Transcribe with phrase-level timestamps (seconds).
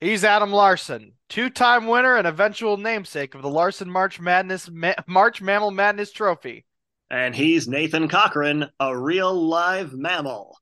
[0.00, 5.42] He's Adam Larson, two-time winner and eventual namesake of the Larson March Madness Ma- March
[5.42, 6.64] Mammal Madness Trophy.
[7.10, 10.56] And he's Nathan Cochran, a real live mammal.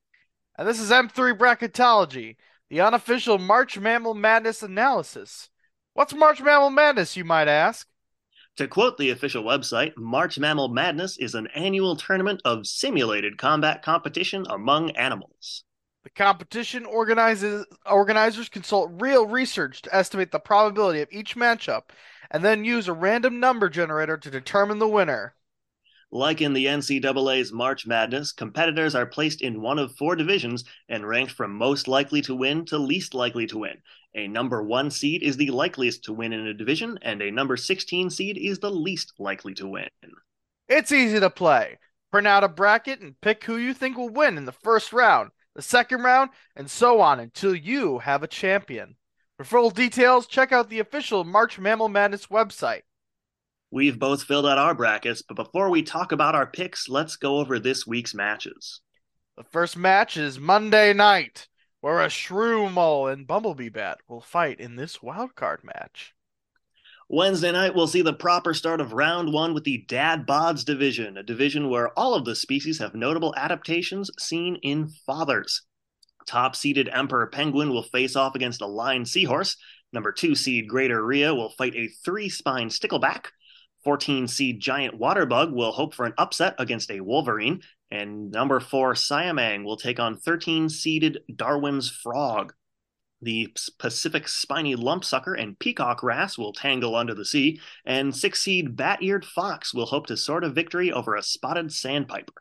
[0.57, 2.35] And this is M3 Bracketology,
[2.69, 5.51] the unofficial March Mammal Madness analysis.
[5.95, 7.87] What's March Mammal Madness, you might ask?
[8.57, 13.83] To quote the official website, March Mammal Madness is an annual tournament of simulated combat
[13.83, 15.63] competition among animals.
[16.05, 21.91] The competition organizes organizers consult real research to estimate the probability of each matchup
[22.31, 25.35] and then use a random number generator to determine the winner.
[26.11, 31.07] Like in the NCAA's March Madness, competitors are placed in one of four divisions and
[31.07, 33.83] ranked from most likely to win to least likely to win.
[34.15, 37.59] A number one seed is the likeliest to win in a division, and a number
[37.59, 39.89] 16 seed is the least likely to win.
[40.67, 41.79] It's easy to play.
[42.11, 45.31] Print out a bracket and pick who you think will win in the first round,
[45.59, 48.95] the second round, and so on until you have a champion.
[49.37, 52.83] For full details, check out the official March Mammal Madness website.
[53.73, 57.39] We've both filled out our brackets, but before we talk about our picks, let's go
[57.39, 58.83] over this week's matches.
[59.37, 61.49] The first match is Monday night,
[61.81, 66.15] where a shrew mole and bumblebee bat will fight in this wildcard match.
[67.11, 71.17] Wednesday night, we'll see the proper start of round one with the Dad Bods division,
[71.17, 75.63] a division where all of the species have notable adaptations seen in fathers.
[76.27, 79.57] Top seeded Emperor Penguin will face off against a lined Seahorse.
[79.91, 83.29] Number two seed Greater Rhea will fight a three spine Stickleback.
[83.85, 87.63] 14 seed Giant Waterbug will hope for an upset against a Wolverine.
[87.91, 92.53] And number four Siamang will take on 13 seeded Darwin's Frog.
[93.21, 98.77] The Pacific spiny lumpsucker and peacock wrasse will tangle under the sea, and six seed
[98.77, 102.33] bat eared fox will hope to sort a victory over a spotted sandpiper.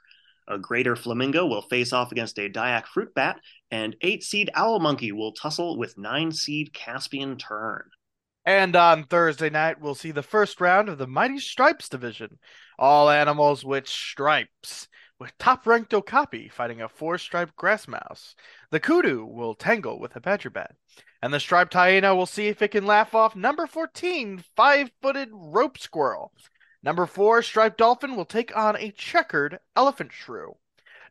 [0.48, 4.80] A greater flamingo will face off against a Dyak fruit bat, and eight seed owl
[4.80, 7.90] monkey will tussle with nine seed Caspian tern.
[8.46, 12.40] And on Thursday night, we'll see the first round of the Mighty Stripes division.
[12.80, 14.88] All animals with stripes,
[15.20, 18.36] with top ranked okapi fighting a four striped grass mouse.
[18.72, 20.76] The kudu will tangle with a badger bat.
[21.22, 25.30] And the striped hyena will see if it can laugh off number 14, fire footed
[25.32, 26.32] rope squirrel.
[26.84, 30.58] Number four, striped dolphin will take on a checkered elephant shrew.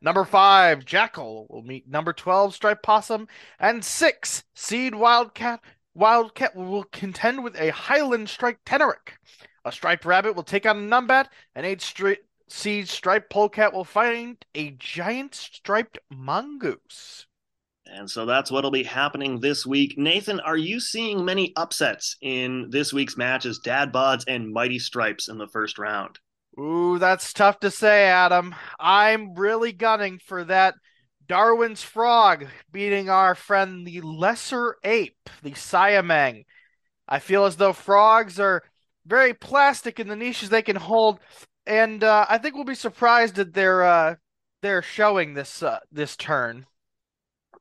[0.00, 3.26] Number five, jackal will meet number 12, striped possum.
[3.58, 5.60] And six, seed wildcat
[5.96, 9.16] Wildcat will contend with a Highland striped tenrec.
[9.64, 12.18] A striped rabbit will take on a numbat, and eight stri-
[12.48, 17.26] seed striped polecat will find a giant striped mongoose.
[17.86, 19.96] And so that's what'll be happening this week.
[19.96, 25.28] Nathan, are you seeing many upsets in this week's matches, Dad Bods and Mighty Stripes
[25.28, 26.18] in the first round?
[26.58, 28.54] Ooh, that's tough to say, Adam.
[28.80, 30.74] I'm really gunning for that
[31.28, 36.44] Darwin's frog beating our friend the lesser ape, the Siamang.
[37.08, 38.62] I feel as though frogs are
[39.06, 41.20] very plastic in the niches they can hold,
[41.66, 44.14] and uh, I think we'll be surprised at their uh,
[44.62, 46.66] they're showing this uh, this turn.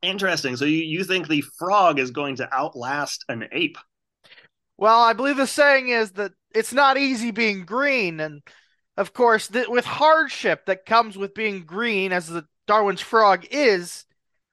[0.02, 0.56] Interesting.
[0.56, 3.78] So you, you think the frog is going to outlast an ape?
[4.76, 8.42] Well, I believe the saying is that it's not easy being green, and
[8.96, 14.04] of course, th- with hardship that comes with being green, as the Darwin's frog is,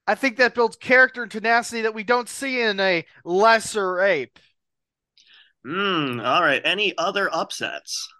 [0.08, 4.40] I think that builds character and tenacity that we don't see in a lesser ape.
[5.66, 6.20] Hmm.
[6.20, 6.62] All right.
[6.64, 8.12] Any other upsets?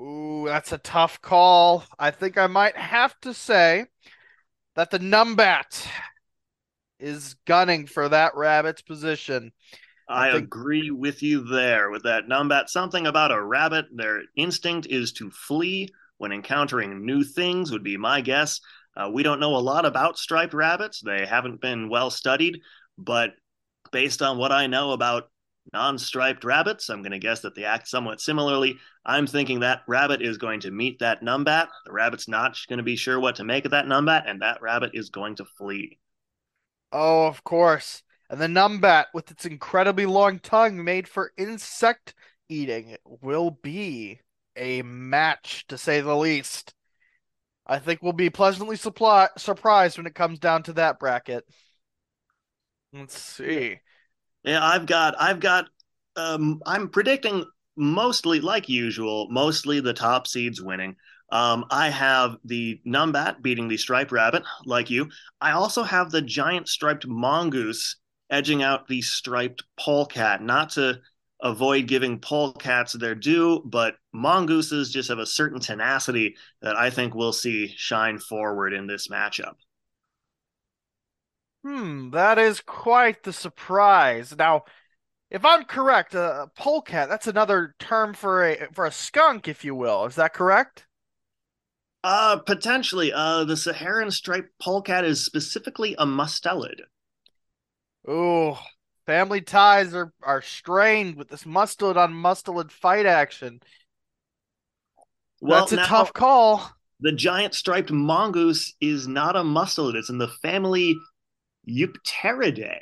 [0.00, 1.84] Ooh, that's a tough call.
[1.98, 3.86] I think I might have to say
[4.74, 5.86] that the Numbat
[6.98, 9.52] is gunning for that rabbit's position.
[10.08, 10.44] I, I think...
[10.44, 12.68] agree with you there with that Numbat.
[12.68, 15.88] Something about a rabbit, their instinct is to flee
[16.18, 18.60] when encountering new things, would be my guess.
[18.96, 21.00] Uh, we don't know a lot about striped rabbits.
[21.00, 22.60] They haven't been well studied,
[22.96, 23.30] but
[23.92, 25.30] based on what I know about
[25.72, 28.78] non striped rabbits, I'm going to guess that they act somewhat similarly.
[29.04, 31.68] I'm thinking that rabbit is going to meet that numbat.
[31.84, 34.62] The rabbit's not going to be sure what to make of that numbat, and that
[34.62, 35.98] rabbit is going to flee.
[36.92, 38.02] Oh, of course.
[38.30, 42.14] And the numbat, with its incredibly long tongue made for insect
[42.48, 44.20] eating, will be
[44.56, 46.74] a match, to say the least.
[47.66, 51.44] I think we'll be pleasantly supply- surprised when it comes down to that bracket.
[52.92, 53.80] Let's see.
[54.44, 55.66] Yeah, I've got I've got
[56.16, 57.44] um I'm predicting
[57.76, 60.96] mostly like usual, mostly the top seeds winning.
[61.32, 65.10] Um, I have the Numbat beating the striped rabbit, like you.
[65.40, 67.96] I also have the giant striped mongoose
[68.30, 70.42] edging out the striped polecat.
[70.42, 71.00] Not to
[71.42, 77.14] avoid giving polecats their due, but mongooses just have a certain tenacity that I think
[77.14, 79.54] we'll see shine forward in this matchup.
[81.64, 84.36] Hmm, that is quite the surprise.
[84.36, 84.64] Now,
[85.30, 89.74] If I'm correct, a polecat, that's another term for a for a skunk, if you
[89.74, 90.06] will.
[90.06, 90.86] Is that correct?
[92.04, 93.12] Uh, potentially.
[93.12, 96.82] Uh, the Saharan striped polecat is specifically a mustelid.
[98.08, 98.56] Ooh,
[99.06, 103.60] family ties are are strained with this mustelid on mustelid fight action.
[105.40, 106.72] Well, That's a now, tough call.
[107.00, 109.94] the giant striped mongoose is not a mustelid.
[109.94, 110.96] It's in the family
[111.68, 112.80] Eupleridae,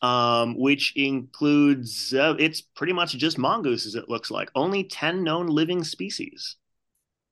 [0.00, 3.94] um, which includes uh, it's pretty much just mongooses.
[3.94, 6.56] It looks like only ten known living species.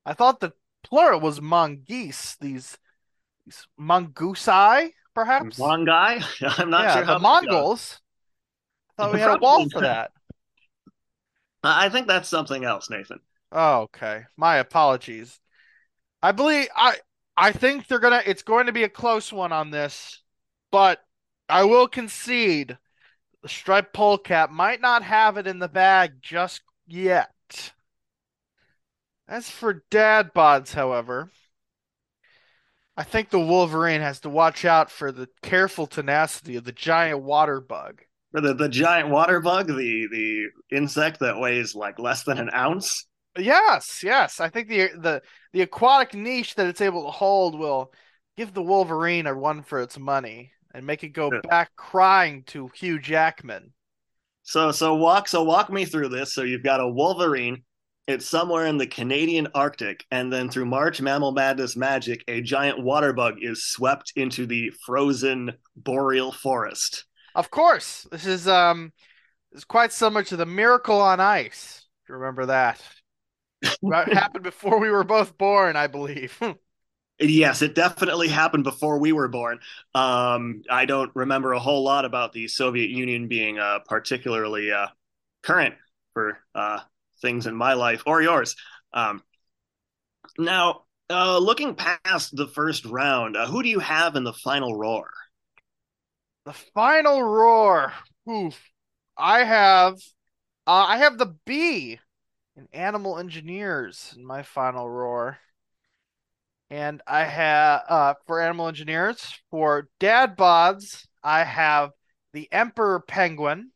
[0.05, 0.53] I thought the
[0.83, 2.37] plural was mongoose.
[2.41, 2.79] These
[3.45, 5.59] these mongoosei, perhaps.
[5.59, 6.25] Mongai?
[6.59, 8.01] I'm not yeah, sure the how Mongols.
[8.99, 10.11] I thought we had a wall for that.
[11.63, 13.21] I think that's something else, Nathan.
[13.53, 14.25] Oh, okay.
[14.37, 15.41] My apologies.
[16.23, 16.97] I believe I
[17.37, 20.23] I think they're gonna it's going to be a close one on this,
[20.71, 21.01] but
[21.49, 22.79] I will concede
[23.43, 27.73] the striped polecat might not have it in the bag just yet.
[29.27, 31.31] As for dad bods, however,
[32.97, 37.23] I think the Wolverine has to watch out for the careful tenacity of the giant
[37.23, 38.03] water bug.
[38.33, 43.07] The, the giant water bug, the the insect that weighs like less than an ounce.
[43.39, 44.41] Yes, yes.
[44.41, 47.93] I think the the the aquatic niche that it's able to hold will
[48.37, 52.71] give the Wolverine a run for its money and make it go back crying to
[52.75, 53.73] Hugh Jackman.
[54.43, 56.35] So so walk so walk me through this.
[56.35, 57.63] So you've got a wolverine.
[58.07, 62.83] It's somewhere in the Canadian Arctic, and then through March Mammal Madness magic, a giant
[62.83, 67.05] water bug is swept into the frozen boreal forest.
[67.37, 68.93] Of course, this is um
[69.53, 71.87] is quite similar to the Miracle on Ice.
[72.03, 72.81] If you remember that.
[73.83, 76.41] That happened before we were both born, I believe.
[77.21, 79.61] Yes, it definitely happened before we were born.
[79.95, 84.87] Um, I don't remember a whole lot about the Soviet Union being uh, particularly uh,
[85.43, 85.75] current
[86.15, 86.81] for uh,
[87.21, 88.57] things in my life or yours.
[88.95, 89.23] Um,
[90.39, 94.75] now, uh, looking past the first round, uh, who do you have in the final
[94.75, 95.11] roar?
[96.47, 97.93] The final roar.
[98.31, 98.59] Oof.
[99.17, 99.95] I have
[100.67, 101.99] uh, I have the bee
[102.57, 105.39] in Animal Engineers in my final roar.
[106.71, 111.91] And I have uh for Animal Engineers, for Dad Bods, I have
[112.33, 113.71] the Emperor Penguin.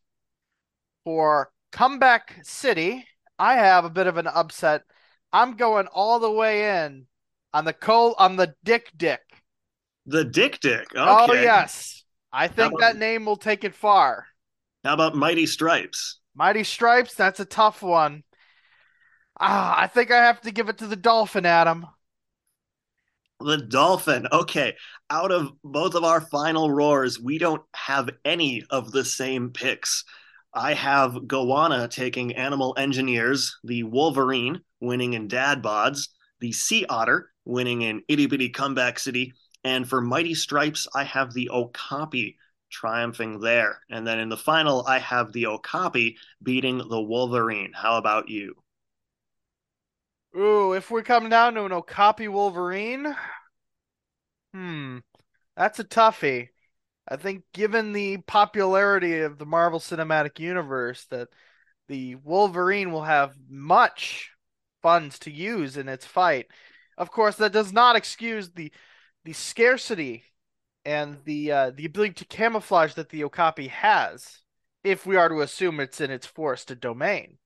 [1.04, 3.04] For Comeback City,
[3.38, 4.82] I have a bit of an upset.
[5.32, 7.06] I'm going all the way in
[7.52, 9.20] on the Cole on the Dik Dik.
[10.06, 10.94] The Dik Dik.
[10.94, 10.96] Okay.
[10.96, 12.04] Oh yes.
[12.32, 14.26] I think about- that name will take it far.
[14.82, 16.20] How about Mighty Stripes?
[16.34, 18.22] Mighty Stripes, that's a tough one.
[19.38, 21.86] Ah, I think I have to give it to the Dolphin, Adam.
[23.44, 24.26] The Dolphin.
[24.32, 24.74] Okay.
[25.10, 30.04] Out of both of our final roars, we don't have any of the same picks.
[30.54, 36.08] I have Goanna taking Animal Engineers, the Wolverine winning in Dad Bods,
[36.40, 41.34] the Sea Otter winning in Itty Bitty Comeback City, and for Mighty Stripes, I have
[41.34, 42.38] the Okapi
[42.70, 43.80] triumphing there.
[43.90, 47.72] And then in the final, I have the Okapi beating the Wolverine.
[47.74, 48.54] How about you?
[50.36, 53.14] Ooh, if we come down to an Okapi Wolverine,
[54.54, 54.98] hmm,
[55.56, 56.48] that's a toughie.
[57.08, 61.28] I think given the popularity of the Marvel Cinematic Universe, that
[61.88, 64.30] the Wolverine will have much
[64.82, 66.46] funds to use in its fight.
[66.96, 68.72] Of course, that does not excuse the
[69.24, 70.24] the scarcity
[70.84, 74.40] and the uh, the ability to camouflage that the Okapi has,
[74.84, 77.38] if we are to assume it's in its forested domain.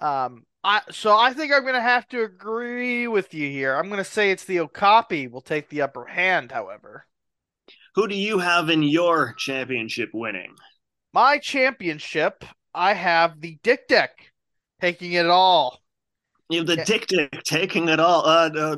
[0.00, 3.74] Um, I so I think I'm gonna have to agree with you here.
[3.74, 7.06] I'm gonna say it's the Okapi will take the upper hand, however.
[7.94, 10.54] Who do you have in your championship winning?
[11.12, 14.32] My championship, I have the Dik Dik
[14.80, 15.82] taking it all.
[16.50, 16.84] You have the Yeah.
[16.84, 18.24] Dik Dik taking it all.
[18.26, 18.76] Uh, uh,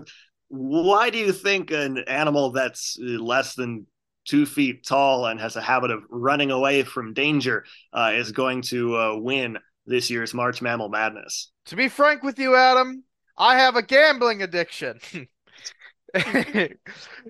[0.48, 3.86] why do you think an animal that's less than
[4.26, 8.62] two feet tall and has a habit of running away from danger uh, is going
[8.62, 9.58] to uh, win
[9.90, 11.50] this year's March Mammal Madness?
[11.66, 13.04] To be frank with you, Adam,
[13.36, 15.00] I have a gambling addiction.
[16.14, 16.72] and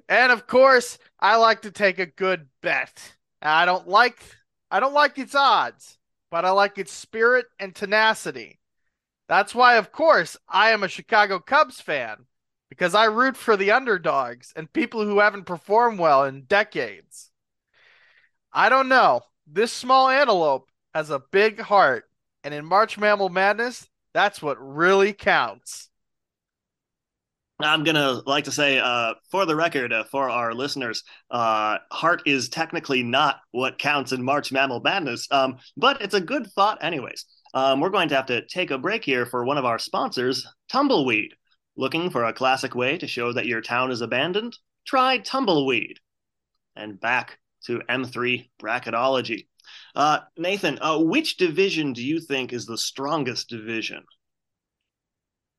[0.08, 3.16] of course, I like to take a good bet.
[3.42, 4.22] I don't like
[4.70, 5.98] I don't like its odds,
[6.30, 8.60] but I like its spirit and tenacity.
[9.28, 12.26] That's why, of course, I am a Chicago Cubs fan
[12.68, 17.30] because I root for the underdogs and people who haven't performed well in decades.
[18.52, 19.22] I don't know.
[19.46, 22.09] This small antelope has a big heart,
[22.44, 25.88] and in March Mammal Madness, that's what really counts.
[27.62, 32.22] I'm gonna like to say, uh, for the record, uh, for our listeners, uh, heart
[32.24, 36.82] is technically not what counts in March Mammal Madness, um, but it's a good thought,
[36.82, 37.26] anyways.
[37.52, 40.46] Um, we're going to have to take a break here for one of our sponsors,
[40.70, 41.34] Tumbleweed.
[41.76, 44.56] Looking for a classic way to show that your town is abandoned?
[44.86, 45.98] Try Tumbleweed.
[46.76, 49.46] And back to M3 bracketology.
[49.94, 54.04] Uh, Nathan, uh, which division do you think is the strongest division?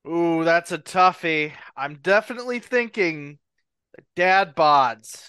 [0.06, 1.52] Ooh, that's a toughie.
[1.76, 3.38] I'm definitely thinking
[4.16, 5.28] Dad Bods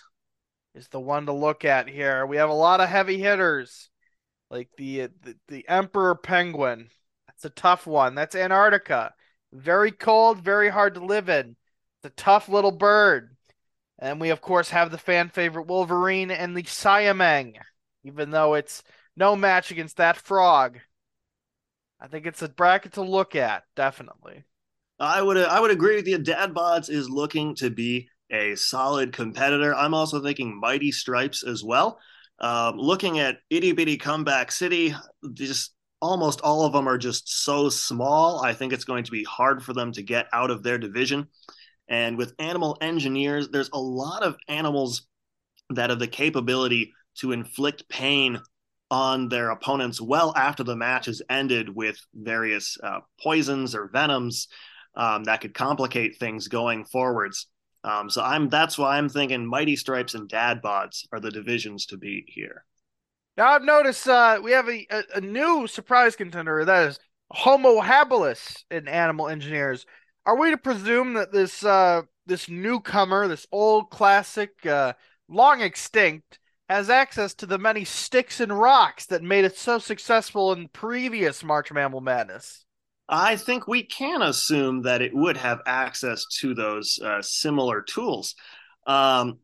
[0.73, 2.25] is the one to look at here.
[2.25, 3.89] We have a lot of heavy hitters,
[4.49, 6.89] like the the, the Emperor Penguin.
[7.27, 8.15] That's a tough one.
[8.15, 9.13] That's Antarctica.
[9.51, 11.55] Very cold, very hard to live in.
[11.99, 13.35] It's a tough little bird.
[13.99, 17.53] And we of course have the fan favorite Wolverine and the Siamang,
[18.03, 18.83] even though it's
[19.15, 20.79] no match against that frog.
[21.99, 24.43] I think it's a bracket to look at, definitely.
[24.99, 26.17] I would I would agree with you.
[26.17, 29.73] Dad Bods is looking to be a solid competitor.
[29.75, 31.99] I'm also thinking Mighty Stripes as well.
[32.39, 34.95] Um, looking at Itty Bitty Comeback City,
[35.33, 38.43] just almost all of them are just so small.
[38.43, 41.27] I think it's going to be hard for them to get out of their division.
[41.87, 45.07] And with animal engineers, there's a lot of animals
[45.69, 48.39] that have the capability to inflict pain
[48.91, 54.47] on their opponents well after the match has ended with various uh, poisons or venoms
[54.95, 57.47] um, that could complicate things going forwards.
[57.83, 61.87] Um, so I'm that's why I'm thinking Mighty Stripes and Dad Bods are the divisions
[61.87, 62.65] to beat here.
[63.35, 66.99] Now I've noticed uh, we have a, a, a, new surprise contender that is
[67.31, 69.85] Homo habilis in Animal Engineers.
[70.25, 74.93] Are we to presume that this uh, this newcomer, this old classic, uh,
[75.27, 76.39] long extinct,
[76.73, 81.43] has access to the many sticks and rocks that made it so successful in previous
[81.43, 82.65] March Mammal Madness?
[83.07, 88.33] I think we can assume that it would have access to those uh, similar tools.
[88.87, 89.37] Um,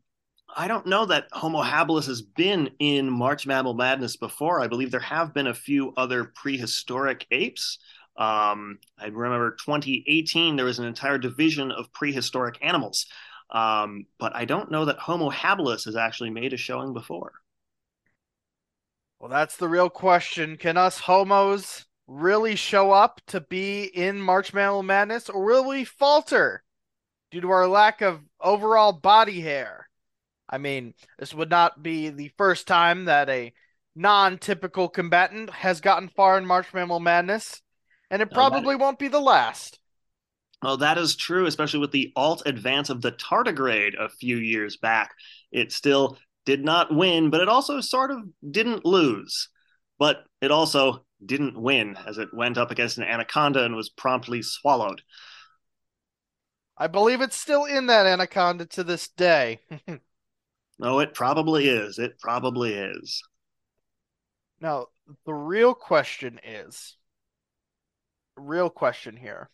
[0.56, 4.60] I don't know that Homo habilis has been in March Mammal Madness before.
[4.60, 7.78] I believe there have been a few other prehistoric apes.
[8.16, 13.06] Um, I remember 2018, there was an entire division of prehistoric animals.
[13.50, 17.32] Um, but I don't know that Homo habilis has actually made a showing before.
[19.18, 20.56] Well, that's the real question.
[20.56, 25.84] Can us homos really show up to be in March Mammal Madness, or will we
[25.84, 26.62] falter
[27.30, 29.88] due to our lack of overall body hair?
[30.48, 33.52] I mean, this would not be the first time that a
[33.94, 37.62] non typical combatant has gotten far in March Mammal Madness,
[38.10, 39.79] and it probably won't be the last.
[40.62, 44.76] Oh, that is true, especially with the alt advance of the tardigrade a few years
[44.76, 45.14] back.
[45.50, 48.18] It still did not win, but it also sort of
[48.50, 49.48] didn't lose.
[49.98, 54.42] But it also didn't win as it went up against an anaconda and was promptly
[54.42, 55.02] swallowed.
[56.76, 59.60] I believe it's still in that anaconda to this day.
[59.86, 59.98] no,
[60.82, 61.98] oh, it probably is.
[61.98, 63.22] It probably is.
[64.60, 64.86] Now,
[65.26, 66.96] the real question is
[68.36, 69.50] real question here.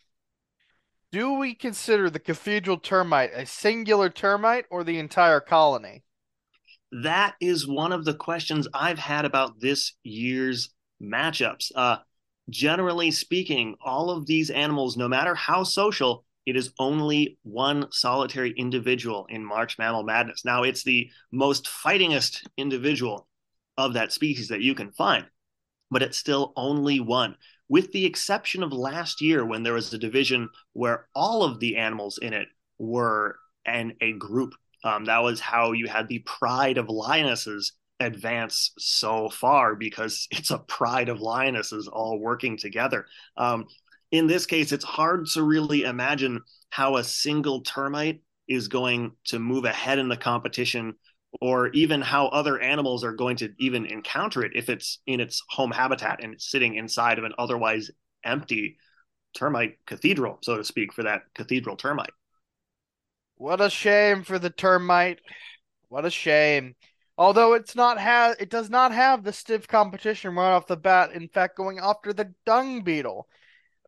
[1.12, 6.02] Do we consider the cathedral termite a singular termite or the entire colony?
[6.90, 10.70] That is one of the questions I've had about this year's
[11.02, 11.70] matchups.
[11.75, 11.98] Uh,
[12.50, 18.52] generally speaking, all of these animals, no matter how social, it is only one solitary
[18.56, 20.44] individual in March Mammal Madness.
[20.44, 23.28] Now, it's the most fightingest individual
[23.76, 25.26] of that species that you can find,
[25.90, 27.36] but it's still only one,
[27.68, 31.76] with the exception of last year when there was a division where all of the
[31.76, 34.54] animals in it were in a group.
[34.85, 40.50] Um, that was how you had the pride of lionesses advance so far because it's
[40.50, 43.06] a pride of lionesses all working together.
[43.37, 43.66] Um,
[44.12, 49.40] in this case, it's hard to really imagine how a single termite is going to
[49.40, 50.94] move ahead in the competition
[51.40, 55.43] or even how other animals are going to even encounter it if it's in its
[55.49, 57.90] home habitat and it's sitting inside of an otherwise
[58.25, 58.78] empty
[59.35, 62.11] termite cathedral, so to speak, for that cathedral termite.
[63.37, 65.21] What a shame for the termite.
[65.88, 66.75] What a shame.
[67.19, 71.12] Although it's not have it does not have the stiff competition right off the bat.
[71.12, 73.28] In fact, going after the dung beetle.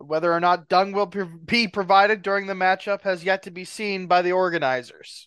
[0.00, 4.07] Whether or not dung will be provided during the matchup has yet to be seen
[4.07, 5.26] by the organizers.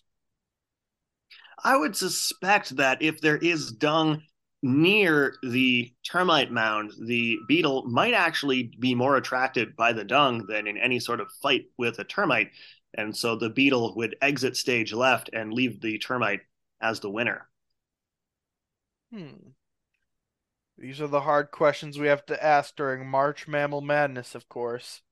[1.64, 4.22] I would suspect that if there is dung
[4.62, 10.66] near the termite mound, the beetle might actually be more attracted by the dung than
[10.66, 12.50] in any sort of fight with a termite.
[12.94, 16.40] And so the beetle would exit stage left and leave the termite
[16.80, 17.48] as the winner.
[19.12, 19.50] Hmm.
[20.78, 25.02] These are the hard questions we have to ask during March Mammal Madness, of course.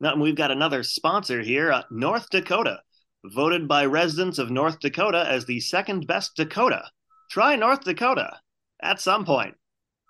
[0.00, 2.80] Now, we've got another sponsor here, uh, North Dakota,
[3.24, 6.84] voted by residents of North Dakota as the second best Dakota.
[7.30, 8.40] Try North Dakota
[8.82, 9.54] at some point,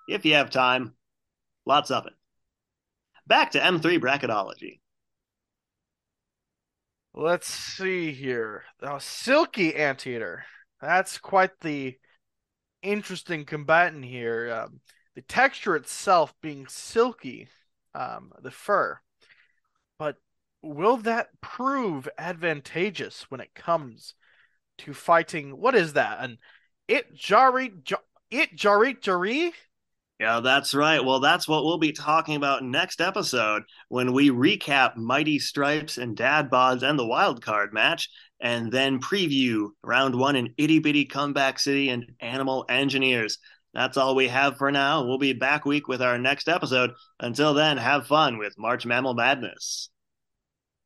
[0.08, 0.94] if you have time.
[1.66, 2.14] Lots of it.
[3.26, 4.80] Back to M3 bracketology.
[7.14, 8.64] Let's see here.
[8.82, 10.44] Oh, Silky Anteater.
[10.80, 11.96] That's quite the
[12.82, 14.64] interesting combatant here.
[14.64, 14.80] Um,
[15.14, 17.48] the texture itself being silky,
[17.94, 18.98] um, the fur.
[20.62, 24.14] Will that prove advantageous when it comes
[24.78, 25.58] to fighting?
[25.58, 26.18] What is that?
[26.20, 26.38] An
[26.88, 27.72] it jari
[28.30, 29.52] it jari jari?
[30.20, 31.04] Yeah, that's right.
[31.04, 36.16] Well, that's what we'll be talking about next episode when we recap Mighty Stripes and
[36.16, 38.08] Dad Bods and the wild card match,
[38.40, 43.38] and then preview round one in Itty Bitty Comeback City and Animal Engineers.
[43.74, 45.04] That's all we have for now.
[45.04, 46.92] We'll be back week with our next episode.
[47.18, 49.88] Until then, have fun with March Mammal Madness.